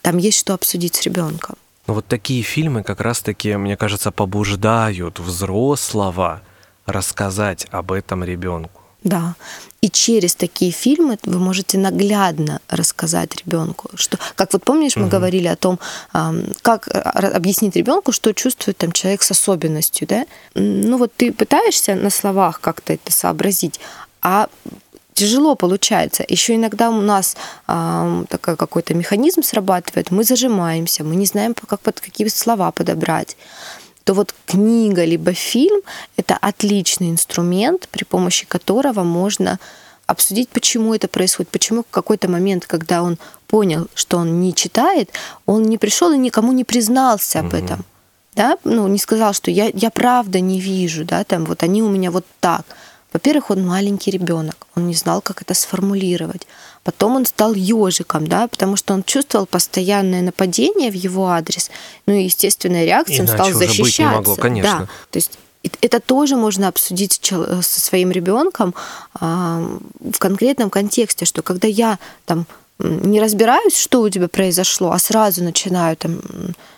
[0.00, 1.56] там есть что обсудить с ребенком.
[1.86, 6.42] Ну, вот такие фильмы как раз-таки, мне кажется, побуждают взрослого
[6.86, 8.81] рассказать об этом ребенку.
[9.04, 9.34] Да.
[9.80, 15.10] И через такие фильмы вы можете наглядно рассказать ребенку, что, как вот помнишь, мы угу.
[15.10, 15.80] говорили о том,
[16.62, 20.24] как а, объяснить ребенку, что чувствует там человек с особенностью, да?
[20.54, 23.80] Ну вот ты пытаешься на словах как-то это сообразить,
[24.20, 24.48] а
[25.14, 26.24] тяжело получается.
[26.28, 27.36] Еще иногда у нас
[27.68, 33.36] э, такой какой-то механизм срабатывает, мы зажимаемся, мы не знаем, как под какие слова подобрать
[34.04, 35.80] то вот книга либо фильм—
[36.16, 39.58] это отличный инструмент, при помощи которого можно
[40.06, 45.10] обсудить, почему это происходит, почему в какой-то момент, когда он понял, что он не читает,
[45.46, 47.64] он не пришел и никому не признался об mm-hmm.
[47.64, 47.84] этом.
[48.34, 48.56] Да?
[48.64, 52.10] Ну, не сказал, что я, я правда не вижу, да, там вот они у меня
[52.10, 52.64] вот так.
[53.12, 56.46] Во-первых, он маленький ребенок, он не знал, как это сформулировать.
[56.82, 61.70] Потом он стал ежиком, да, потому что он чувствовал постоянное нападение в его адрес.
[62.06, 63.82] Ну и естественная реакция, Иначе он стал защищаться.
[63.82, 64.78] Быть не могло, конечно.
[64.80, 65.38] Да, то есть
[65.80, 68.74] это тоже можно обсудить со своим ребенком
[69.14, 72.46] в конкретном контексте, что когда я там
[72.78, 76.20] не разбираюсь, что у тебя произошло, а сразу начинаю там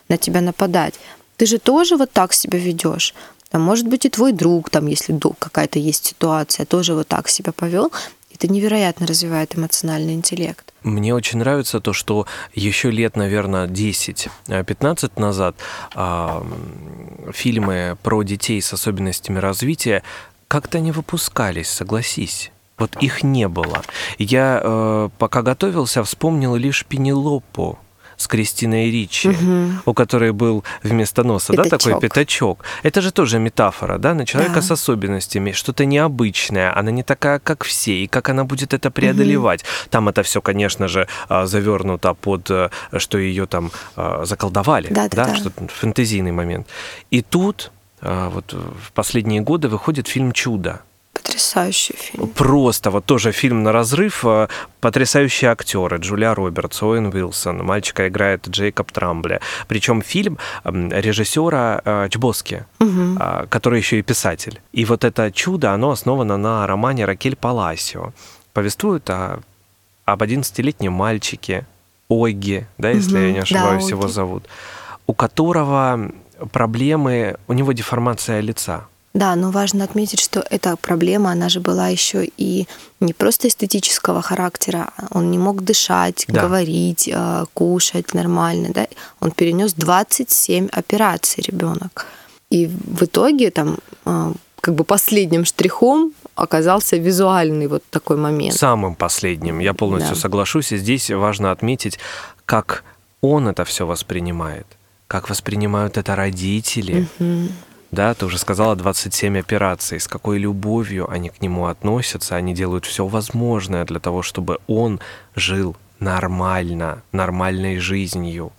[0.09, 0.95] на тебя нападать,
[1.39, 3.15] ты же тоже вот так себя ведешь.
[3.55, 7.53] Там, может быть, и твой друг, там, если какая-то есть ситуация, тоже вот так себя
[7.53, 7.93] повел.
[8.35, 10.73] Это невероятно развивает эмоциональный интеллект.
[10.83, 15.55] Мне очень нравится то, что еще лет, наверное, 10-15 назад
[15.95, 16.43] э,
[17.33, 20.03] фильмы про детей с особенностями развития
[20.49, 22.51] как-то не выпускались, согласись.
[22.77, 23.83] Вот их не было.
[24.19, 27.79] Я, э, пока готовился, вспомнил лишь Пенелопу
[28.17, 29.81] с Кристиной Ричи, угу.
[29.87, 31.71] у которой был вместо носа пятачок.
[31.71, 32.65] да, такой пятачок.
[32.83, 34.63] Это же тоже метафора, да, на человека да.
[34.63, 39.63] с особенностями, что-то необычное, она не такая, как все, и как она будет это преодолевать.
[39.63, 39.69] Угу.
[39.91, 45.09] Там это все, конечно же, а, завернуто под, э, что ее там а, заколдовали, да,
[45.09, 45.35] да, да.
[45.37, 46.67] что фэнтезийный момент.
[47.11, 50.83] И тут а, вот в последние годы выходит фильм «Чудо».
[51.25, 52.29] Потрясающий фильм.
[52.29, 54.25] Просто вот тоже фильм на разрыв.
[54.25, 54.49] Э,
[54.81, 55.97] потрясающие актеры.
[55.97, 57.65] Джулия Робертс, Оуэн Уилсон.
[57.65, 59.41] Мальчика играет Джейкоб Трамбле.
[59.67, 63.19] Причем фильм режиссера э, Чбоски, угу.
[63.49, 64.61] который еще и писатель.
[64.73, 68.13] И вот это чудо, оно основано на романе Ракель Паласио.
[68.53, 69.41] Повествует о,
[70.05, 71.67] об 11-летнем мальчике,
[72.09, 73.25] Ойге, да, если угу.
[73.25, 74.45] я не ошибаюсь, да, его зовут,
[75.07, 76.11] у которого
[76.53, 78.87] проблемы, у него деформация лица.
[79.15, 82.67] Да, но важно отметить, что эта проблема, она же была еще и
[82.99, 84.91] не просто эстетического характера.
[85.11, 86.43] Он не мог дышать, да.
[86.43, 88.71] говорить, э, кушать нормально.
[88.75, 88.89] Да?
[89.21, 92.07] Он перенес 27 операций ребенок.
[92.51, 98.57] И в итоге там э, как бы последним штрихом оказался визуальный вот такой момент.
[98.57, 99.61] Самым последним.
[99.61, 100.21] Я полностью да.
[100.21, 100.73] соглашусь.
[100.73, 102.01] И здесь важно отметить,
[102.47, 102.83] как
[103.21, 104.67] он это все воспринимает,
[105.07, 107.07] как воспринимают это родители.
[107.21, 107.49] Угу
[107.95, 112.85] да, ты уже сказала 27 операций, с какой любовью они к нему относятся, они делают
[112.85, 115.01] все возможное для того, чтобы он
[115.35, 118.53] жил нормально, нормальной жизнью,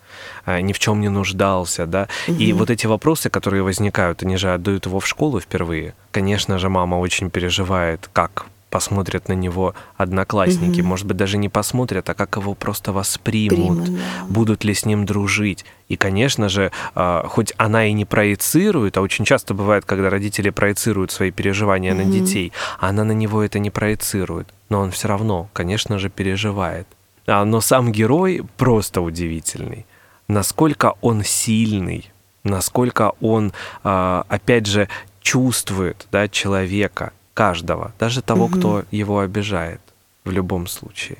[0.46, 2.08] а, ни в чем не нуждался, да.
[2.28, 2.38] Угу.
[2.38, 5.94] И вот эти вопросы, которые возникают, они же отдают его в школу впервые.
[6.12, 10.90] Конечно же, мама очень переживает, как посмотрят на него одноклассники, угу.
[10.90, 14.26] может быть, даже не посмотрят, а как его просто воспримут, Примут, да.
[14.28, 15.64] будут ли с ним дружить.
[15.88, 20.50] И, конечно же, а, хоть она и не проецирует, а очень часто бывает, когда родители
[20.50, 22.04] проецируют свои переживания угу.
[22.04, 26.86] на детей, она на него это не проецирует, но он все равно, конечно же, переживает.
[27.28, 29.86] А, но сам герой просто удивительный.
[30.28, 32.12] Насколько он сильный,
[32.44, 33.54] насколько он,
[33.86, 34.90] а, опять же,
[35.22, 38.58] чувствует да, человека, каждого, даже того, угу.
[38.58, 39.82] кто его обижает
[40.24, 41.18] в любом случае.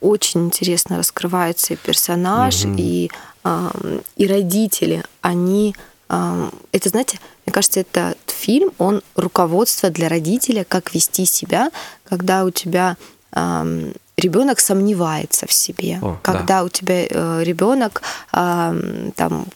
[0.00, 2.74] Очень интересно раскрывается и персонаж, угу.
[2.78, 3.10] и,
[3.44, 5.02] э, и родители.
[5.20, 5.74] Они,
[6.08, 11.70] э, это, знаете, мне кажется, этот фильм, он руководство для родителя, как вести себя,
[12.04, 12.96] когда у тебя
[13.32, 16.64] э, ребенок сомневается в себе, О, когда да.
[16.64, 18.02] у тебя э, ребенок
[18.32, 19.46] э, там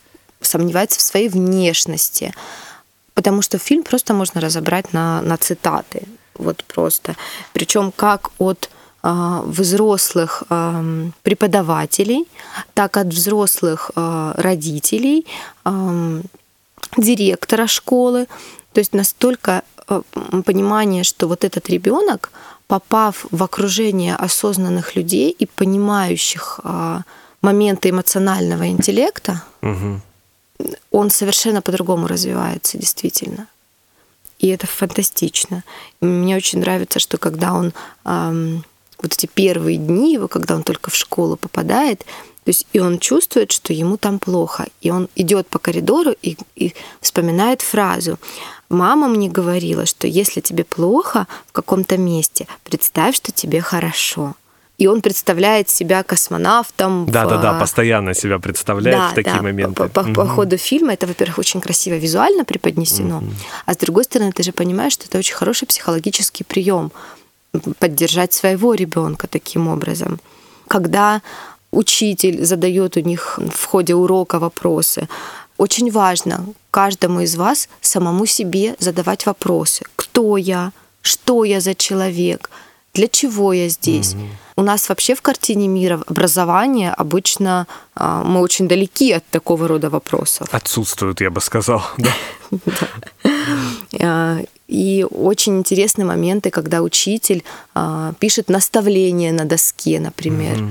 [0.40, 2.34] сомневается в своей внешности
[3.20, 6.02] потому что фильм просто можно разобрать на, на цитаты.
[6.38, 7.14] Вот просто.
[7.52, 8.70] Причем как от
[9.02, 12.24] э, взрослых э, преподавателей,
[12.72, 15.26] так от взрослых э, родителей,
[16.96, 18.26] директора школы.
[18.72, 19.62] То есть настолько
[20.44, 22.30] понимание, что вот этот ребенок,
[22.66, 26.60] попав в окружение осознанных людей и понимающих
[27.42, 30.00] моменты эмоционального интеллекта, угу
[30.90, 33.46] он совершенно по-другому развивается, действительно.
[34.38, 35.64] И это фантастично.
[36.00, 37.72] Мне очень нравится, что когда он
[38.04, 38.64] эм,
[39.02, 42.04] вот эти первые дни его, когда он только в школу попадает,
[42.44, 46.38] то есть и он чувствует, что ему там плохо, и он идет по коридору и,
[46.56, 48.18] и вспоминает фразу:
[48.70, 54.34] "Мама мне говорила, что если тебе плохо в каком-то месте, представь, что тебе хорошо"
[54.80, 57.04] и он представляет себя космонавтом.
[57.06, 57.60] Да-да-да, в...
[57.60, 59.74] постоянно себя представляет да, в такие да, моменты.
[59.74, 63.26] По, по, по ходу фильма это, во-первых, очень красиво визуально преподнесено, угу.
[63.66, 66.92] а с другой стороны, ты же понимаешь, что это очень хороший психологический прием
[67.78, 70.18] поддержать своего ребенка таким образом.
[70.66, 71.20] Когда
[71.72, 75.08] учитель задает у них в ходе урока вопросы,
[75.58, 79.84] очень важно каждому из вас самому себе задавать вопросы.
[79.96, 80.72] Кто я?
[81.02, 82.48] Что я за человек?
[82.94, 84.14] Для чего я здесь?
[84.14, 84.22] Угу.
[84.60, 89.88] У нас вообще в картине мира образование обычно а, мы очень далеки от такого рода
[89.88, 90.48] вопросов.
[90.52, 91.82] Отсутствуют, я бы сказал.
[94.02, 97.42] А, и очень интересные моменты, когда учитель
[97.74, 100.68] а, пишет наставление на доске, например.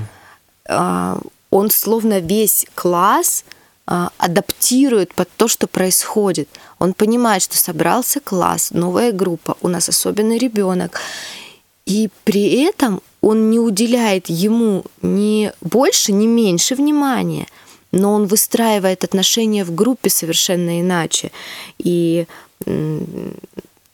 [0.68, 3.44] Он словно весь класс
[3.86, 6.48] адаптирует под то, что происходит.
[6.78, 11.00] Он понимает, что собрался класс, новая группа, у нас особенный ребенок.
[11.90, 17.48] И при этом он не уделяет ему ни больше, ни меньше внимания,
[17.90, 21.32] но он выстраивает отношения в группе совершенно иначе.
[21.78, 22.26] И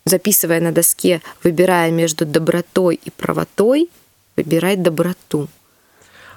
[0.04, 3.88] записывая на доске, выбирая между добротой и правотой,
[4.36, 5.48] выбирай доброту.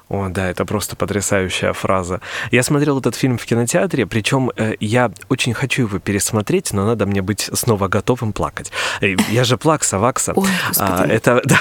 [0.09, 2.19] О, да, это просто потрясающая фраза.
[2.49, 7.05] Я смотрел этот фильм в кинотеатре, причем э, я очень хочу его пересмотреть, но надо
[7.05, 8.71] мне быть снова готовым плакать.
[9.01, 10.33] Э, я же плакса, вакса.
[10.35, 11.59] Ой, а, это, да.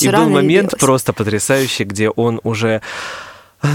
[0.00, 2.82] И был момент просто потрясающий, где он уже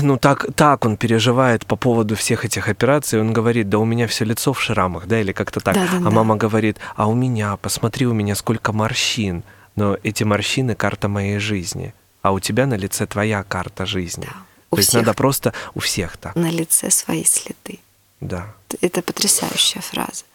[0.02, 3.21] ну так, так он переживает по поводу всех этих операций.
[3.21, 5.76] Он говорит, да у меня все лицо в шрамах, да, или как-то так.
[5.76, 6.10] Да, да, а да.
[6.10, 9.43] мама говорит, а у меня, посмотри, у меня сколько морщин.
[9.78, 11.93] Но эти морщины— карта моей жизни
[12.28, 14.26] а у тебя на лице твоя карта жизни.
[14.26, 14.36] Да,
[14.70, 16.36] То есть надо просто у всех так.
[16.36, 17.80] На лице свои следы.
[18.20, 18.54] Да.
[18.82, 20.26] Это потрясающая фраза.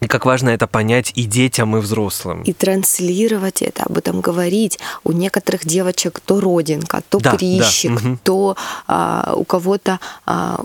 [0.00, 2.42] И как важно это понять и детям, и взрослым.
[2.42, 4.78] И транслировать это, об этом говорить.
[5.04, 8.16] У некоторых девочек то родинка, то да, прыщик, да.
[8.22, 10.62] то а, у кого-то а,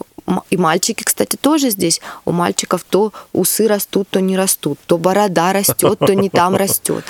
[0.49, 2.01] и мальчики, кстати, тоже здесь.
[2.25, 7.05] У мальчиков то усы растут, то не растут, то борода растет, то не там растет.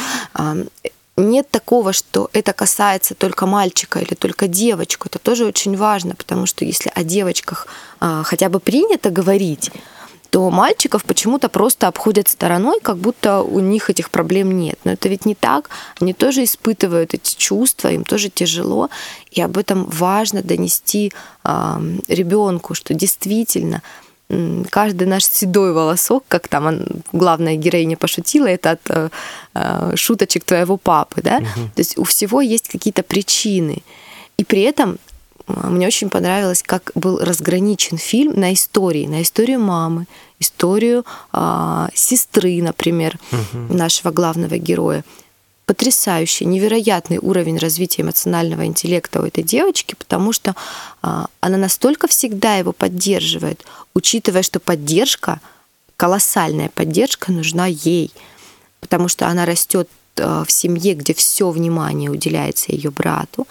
[1.17, 5.08] Нет такого, что это касается только мальчика или только девочку.
[5.08, 7.67] Это тоже очень важно, потому что если о девочках
[8.01, 9.71] а, хотя бы принято говорить,
[10.30, 14.78] то мальчиков почему-то просто обходят стороной, как будто у них этих проблем нет.
[14.84, 15.69] Но это ведь не так.
[16.01, 18.89] Они тоже испытывают эти чувства, им тоже тяжело.
[19.32, 21.13] И об этом важно донести
[21.45, 21.78] э,
[22.10, 23.82] ребенку, что действительно
[24.69, 29.09] каждый наш седой волосок, как там он, главная героиня пошутила, это от э,
[29.53, 31.38] э шуточек твоего папы, да?
[31.38, 31.69] Угу.
[31.75, 33.83] То есть у всего есть какие-то причины.
[34.38, 34.97] И при этом
[35.47, 40.07] мне очень понравилось, как был разграничен фильм на истории, на историю мамы,
[40.39, 43.73] историю э, сестры, например, угу.
[43.73, 45.03] нашего главного героя.
[45.65, 50.56] Потрясающий, невероятный уровень развития эмоционального интеллекта у этой девочки, потому что
[51.01, 55.41] э, она настолько всегда его поддерживает, учитывая, что поддержка,
[55.97, 58.12] колоссальная поддержка нужна ей,
[58.80, 63.47] потому что она растет э, в семье, где все внимание уделяется ее брату,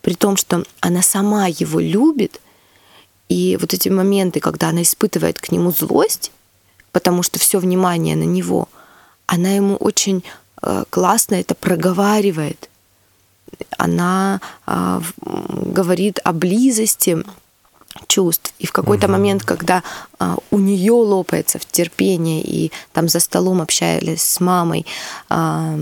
[0.00, 2.40] при том, что она сама его любит,
[3.28, 6.32] и вот эти моменты, когда она испытывает к нему злость,
[6.92, 8.70] потому что все внимание на него,
[9.26, 10.24] она ему очень
[10.90, 12.68] классно это проговаривает.
[13.76, 17.24] Она э, говорит о близости
[18.06, 18.52] чувств.
[18.58, 19.12] И в какой-то угу.
[19.12, 19.82] момент, когда
[20.18, 24.86] а, у нее лопается в терпение, и там за столом общались с мамой,
[25.28, 25.76] а,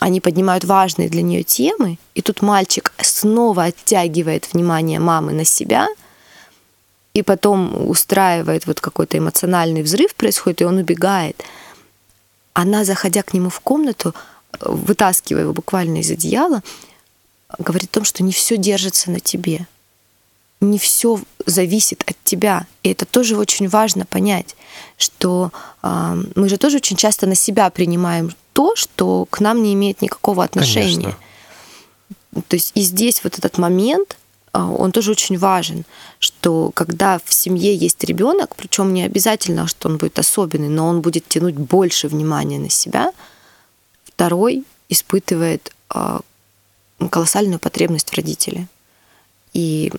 [0.00, 5.88] они поднимают важные для нее темы, и тут мальчик снова оттягивает внимание мамы на себя,
[7.14, 11.42] и потом устраивает вот какой-то эмоциональный взрыв происходит, и он убегает.
[12.56, 14.14] Она, заходя к нему в комнату,
[14.60, 16.62] вытаскивая его буквально из одеяла,
[17.58, 19.66] говорит о том, что не все держится на тебе,
[20.62, 22.66] не все зависит от тебя.
[22.82, 24.56] И это тоже очень важно понять,
[24.96, 29.74] что э, мы же тоже очень часто на себя принимаем то, что к нам не
[29.74, 31.14] имеет никакого отношения.
[32.32, 32.42] Конечно.
[32.48, 34.16] То есть и здесь вот этот момент,
[34.64, 35.84] он тоже очень важен,
[36.18, 41.00] что когда в семье есть ребенок, причем не обязательно, что он будет особенный, но он
[41.00, 43.12] будет тянуть больше внимания на себя,
[44.04, 46.20] второй испытывает а,
[47.10, 48.68] колоссальную потребность в родителе.
[49.52, 49.92] И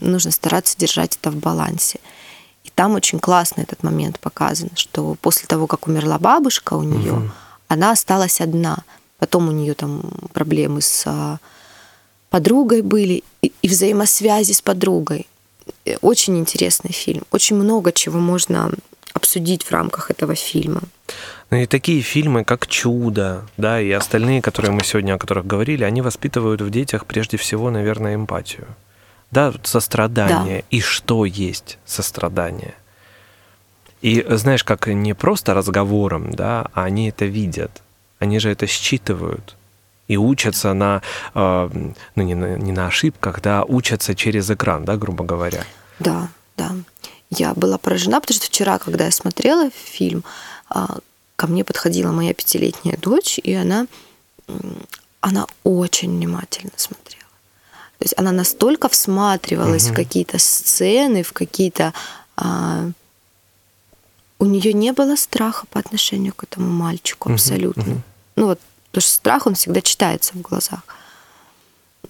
[0.00, 2.00] нужно стараться держать это в балансе.
[2.64, 7.12] И там очень классно этот момент показан, что после того, как умерла бабушка у нее,
[7.12, 7.30] угу
[7.70, 8.78] она осталась одна.
[9.18, 11.38] Потом у нее там проблемы с а,
[12.30, 15.26] подругой были и, и взаимосвязи с подругой.
[15.84, 17.22] Э, очень интересный фильм.
[17.30, 18.70] Очень много чего можно
[19.12, 20.82] обсудить в рамках этого фильма.
[21.50, 25.82] Ну и такие фильмы, как «Чудо», да, и остальные, которые мы сегодня о которых говорили,
[25.82, 28.66] они воспитывают в детях прежде всего, наверное, эмпатию.
[29.32, 30.58] Да, сострадание.
[30.58, 30.76] Да.
[30.76, 32.74] И что есть сострадание?
[34.00, 37.82] И знаешь, как не просто разговором, да, а они это видят,
[38.18, 39.56] они же это считывают
[40.10, 41.02] и учатся на,
[41.34, 41.70] э,
[42.16, 45.64] ну не на, не на ошибках, да, учатся через экран, да, грубо говоря.
[46.00, 46.72] Да, да.
[47.30, 50.24] Я была поражена, потому что вчера, когда я смотрела фильм,
[50.68, 50.98] а,
[51.36, 53.86] ко мне подходила моя пятилетняя дочь, и она,
[55.20, 57.30] она очень внимательно смотрела.
[57.98, 59.92] То есть она настолько всматривалась угу.
[59.92, 61.92] в какие-то сцены, в какие-то
[62.36, 62.90] а,
[64.40, 67.82] у нее не было страха по отношению к этому мальчику абсолютно.
[67.82, 68.00] Uh-huh,
[68.36, 70.80] Ну вот, потому что страх, он всегда читается в глазах.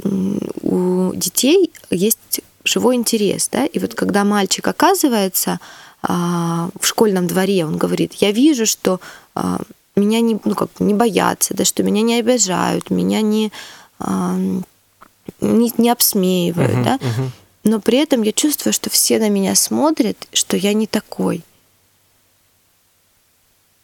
[0.03, 5.61] У детей есть живой интерес, да, и вот когда мальчик оказывается
[6.03, 9.01] а, в школьном дворе, он говорит, я вижу, что
[9.35, 9.59] а,
[9.97, 13.53] меня не, ну, как, не боятся, да, что меня не обижают, меня не,
[13.99, 14.37] а,
[15.41, 17.29] не, не обсмеивают, uh-huh, да, uh-huh.
[17.65, 21.43] но при этом я чувствую, что все на меня смотрят, что я не такой.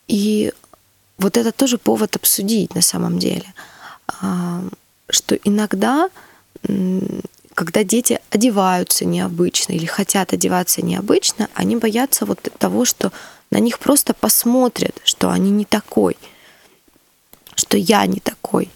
[0.09, 0.53] И
[1.19, 3.47] вот это тоже повод обсудить на самом деле,
[4.09, 4.63] а,
[5.09, 6.11] что иногда,
[7.55, 13.13] когда дети одеваются необычно или хотят одеваться необычно, они боятся вот того, что
[13.51, 16.17] на них просто посмотрят, что они не такой,
[17.55, 18.71] что я не такой.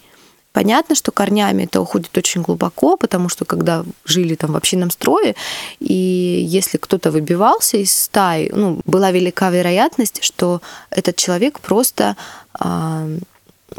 [0.53, 5.37] Понятно, что корнями это уходит очень глубоко, потому что когда жили там в общинном строе,
[5.79, 12.17] и если кто-то выбивался из стаи, ну, была велика вероятность, что этот человек просто
[12.53, 13.07] а,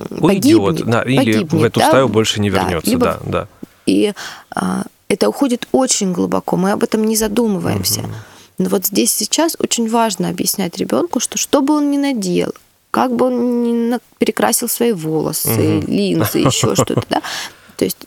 [0.09, 1.87] Уйдет, да, или погибнет, в эту да?
[1.87, 3.05] стаю больше не вернется, да, либо...
[3.05, 3.47] да, да.
[3.85, 4.13] И
[4.55, 8.01] а, это уходит очень глубоко, мы об этом не задумываемся.
[8.01, 8.09] Угу.
[8.59, 12.53] Но вот здесь сейчас очень важно объяснять ребенку, что что бы он ни надел,
[12.91, 15.87] как бы он ни перекрасил свои волосы, угу.
[15.91, 17.21] линзы, еще что-то, да,
[17.77, 17.97] то есть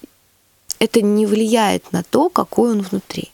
[0.78, 3.30] это не влияет на то, какой он внутри.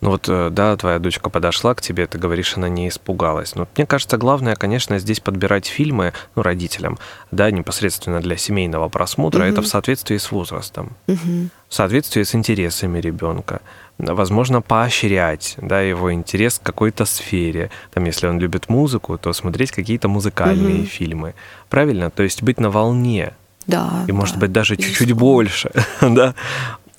[0.00, 3.54] Ну вот, э, да, твоя дочка подошла к тебе, ты говоришь, она не испугалась.
[3.54, 6.98] Но мне кажется, главное, конечно, здесь подбирать фильмы, ну, родителям,
[7.30, 9.52] да, непосредственно для семейного просмотра, угу.
[9.52, 11.48] это в соответствии с возрастом, угу.
[11.68, 13.60] в соответствии с интересами ребенка.
[13.98, 17.70] Возможно, поощрять, да, его интерес к какой-то сфере.
[17.92, 20.86] Там, если он любит музыку, то смотреть какие-то музыкальные угу.
[20.86, 21.34] фильмы.
[21.68, 22.10] Правильно?
[22.10, 23.34] То есть быть на волне.
[23.66, 24.04] Да.
[24.08, 25.70] И, может да, быть, даже чуть-чуть больше,
[26.00, 26.34] да,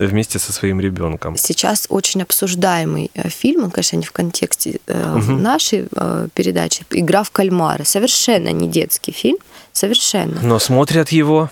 [0.07, 1.37] вместе со своим ребенком.
[1.37, 5.31] Сейчас очень обсуждаемый э, фильм, конечно, не в контексте угу.
[5.33, 7.83] нашей э, передачи, «Игра в кальмара».
[7.83, 9.37] Совершенно не детский фильм,
[9.73, 10.41] совершенно.
[10.41, 11.49] Но смотрят его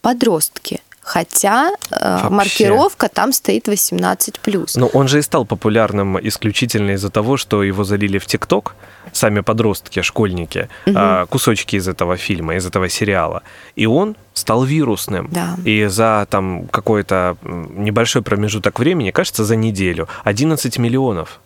[0.00, 0.80] подростки.
[1.00, 2.28] Хотя Вообще.
[2.30, 4.70] маркировка там стоит 18+.
[4.76, 8.76] Но он же и стал популярным исключительно из-за того, что его залили в ТикТок
[9.12, 11.26] сами подростки, школьники, угу.
[11.28, 13.42] кусочки из этого фильма, из этого сериала.
[13.76, 15.28] И он стал вирусным.
[15.30, 15.56] Да.
[15.64, 21.40] И за там какой-то небольшой промежуток времени, кажется, за неделю, 11 миллионов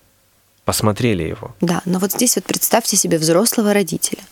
[0.64, 1.54] посмотрели его.
[1.60, 4.22] Да, но вот здесь вот представьте себе взрослого родителя.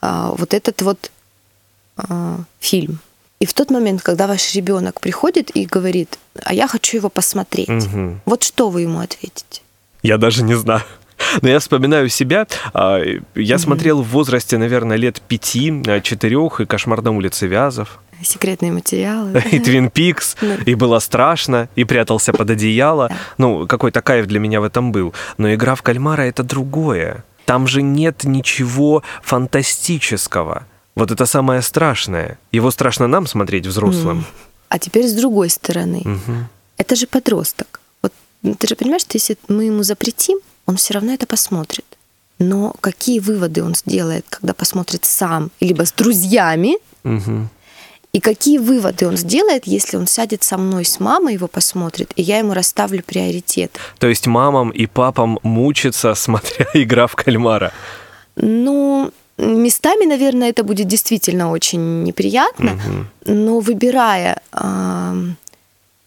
[0.00, 1.10] А, вот этот вот
[1.96, 2.98] а, фильм.
[3.40, 7.68] И в тот момент, когда ваш ребенок приходит и говорит, а я хочу его посмотреть,
[7.68, 8.20] угу.
[8.24, 9.62] вот что вы ему ответите?
[10.02, 10.82] Я даже не знаю.
[11.40, 12.46] Но я вспоминаю себя.
[12.74, 13.00] А,
[13.34, 18.00] я смотрел в возрасте, наверное, лет пяти, а, четырех, и «Кошмар на улице Вязов».
[18.22, 19.42] Секретные материалы.
[19.50, 23.10] И «Твин Пикс», и было страшно, и прятался под одеяло.
[23.36, 25.12] Ну, какой-то кайф для меня в этом был.
[25.38, 27.24] Но «Игра в кальмара»— это другое.
[27.46, 30.66] Там же нет ничего фантастического.
[30.94, 32.38] Вот это самое страшное.
[32.52, 34.24] Его страшно нам смотреть взрослым.
[34.68, 35.98] А теперь с другой стороны.
[35.98, 36.36] Угу.
[36.76, 37.80] Это же подросток.
[38.02, 38.12] Вот
[38.58, 41.84] ты же понимаешь, что если мы ему запретим, он все равно это посмотрит.
[42.38, 47.48] Но какие выводы он сделает, когда посмотрит сам, либо с друзьями, угу.
[48.12, 52.22] и какие выводы он сделает, если он сядет со мной, с мамой его посмотрит, и
[52.22, 53.78] я ему расставлю приоритет.
[53.98, 57.72] То есть мамам и папам мучиться, смотря игра в кальмара?
[58.34, 63.32] Ну, местами, наверное, это будет действительно очень неприятно, угу.
[63.32, 65.14] но выбирая э,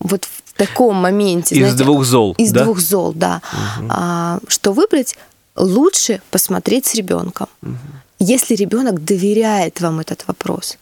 [0.06, 1.56] вот в таком моменте.
[1.56, 2.36] Из знаете, двух зол.
[2.38, 2.64] Из да?
[2.64, 3.42] двух зол, да.
[3.80, 3.88] Угу.
[3.90, 5.18] А, что выбрать?
[5.56, 7.48] Лучше посмотреть с ребенком.
[7.62, 7.76] Угу.
[8.20, 10.78] Если ребенок доверяет вам этот вопрос,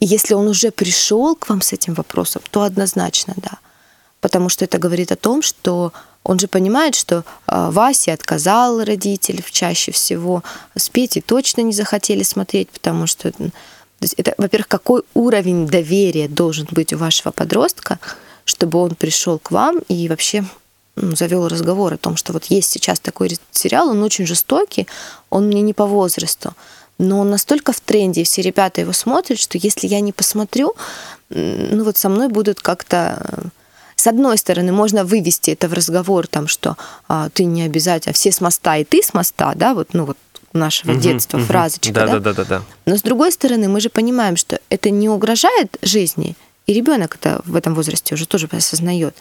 [0.00, 3.52] и если он уже пришел к вам с этим вопросом, то однозначно да.
[4.20, 5.92] Потому что это говорит о том, что
[6.24, 10.42] он же понимает, что э, Васе отказал родитель чаще всего,
[10.74, 13.32] с Петей точно не захотели смотреть, потому что
[13.98, 17.98] то есть это, во-первых, какой уровень доверия должен быть у вашего подростка,
[18.46, 20.44] чтобы он пришел к вам и вообще
[20.96, 24.86] завел разговор о том, что вот есть сейчас такой сериал, он очень жестокий,
[25.28, 26.54] он мне не по возрасту,
[26.98, 30.74] но он настолько в тренде, и все ребята его смотрят, что если я не посмотрю,
[31.28, 33.50] ну вот со мной будут как-то
[33.96, 36.76] с одной стороны, можно вывести это в разговор, там, что
[37.08, 40.18] а, ты не обязательно, все с моста, и ты с моста, да, вот, ну вот
[40.52, 41.46] нашего угу, детства угу.
[41.46, 42.18] фразочка, да, да?
[42.18, 46.36] Да, да, да, Но с другой стороны, мы же понимаем, что это не угрожает жизни,
[46.66, 49.14] и ребенок это в этом возрасте уже тоже осознает.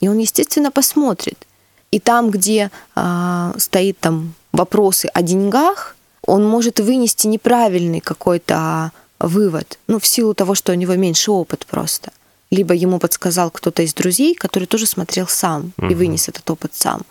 [0.00, 1.46] И он, естественно, посмотрит.
[1.90, 9.78] И там, где а, стоит там вопросы о деньгах, он может вынести неправильный какой-то вывод,
[9.86, 12.12] ну, в силу того, что у него меньше опыт просто.
[12.50, 15.88] Либо ему подсказал кто-то из друзей, который тоже смотрел сам угу.
[15.88, 17.02] и вынес этот опыт сам.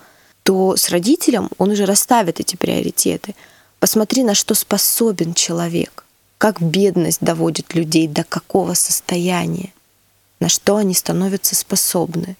[0.43, 3.35] То с родителем он уже расставит эти приоритеты.
[3.79, 6.03] Посмотри, на что способен человек
[6.43, 9.72] как бедность доводит людей до какого состояния,
[10.43, 12.35] на что они становятся способны.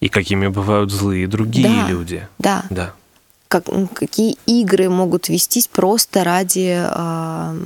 [0.00, 2.28] И какими бывают злые другие да, люди.
[2.38, 2.64] Да.
[2.70, 2.92] да.
[3.46, 7.58] Как, какие игры могут вестись просто ради э,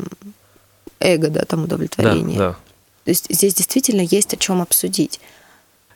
[1.00, 2.36] эго, да, там удовлетворения.
[2.36, 2.56] Да, да.
[3.04, 5.18] То есть здесь действительно есть о чем обсудить.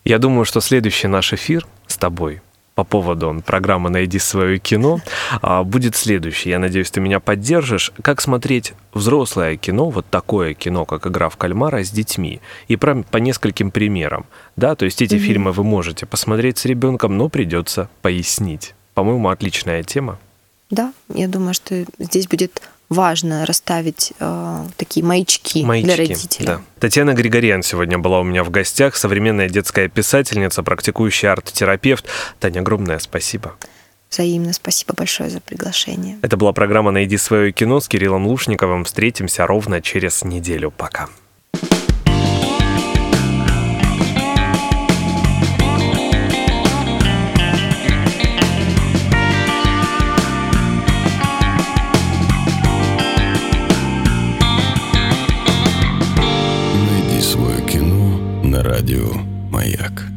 [0.03, 2.41] Я думаю, что следующий наш эфир с тобой
[2.75, 5.01] по поводу программы «Найди свое кино»
[5.43, 6.51] а, будет следующий.
[6.51, 7.93] Я надеюсь, ты меня поддержишь.
[8.03, 12.41] Как смотреть взрослое кино, вот такое кино, как «Игра в кальмара» с детьми.
[12.69, 14.27] И про, по нескольким примерам.
[14.57, 15.19] Да, то есть эти mm-hmm.
[15.19, 18.75] фильмы вы можете посмотреть с ребенком, но придется пояснить.
[18.95, 20.19] По-моему, отличная тема.
[20.71, 22.61] Да, я думаю, что здесь будет
[22.95, 26.47] важно расставить э, такие маячки, маячки для родителей.
[26.47, 26.61] Да.
[26.81, 32.07] Татьяна Григорьян сегодня была у меня в гостях, современная детская писательница, практикующий арт-терапевт.
[32.41, 33.55] Таня, огромное спасибо.
[34.11, 34.53] Взаимно.
[34.53, 36.19] Спасибо большое за приглашение.
[36.23, 38.85] Это была программа «Найди свое кино» с Кириллом Лушниковым.
[38.85, 40.71] Встретимся ровно через неделю.
[40.71, 41.09] Пока.
[58.65, 59.13] Радио
[59.51, 60.14] «Маяк».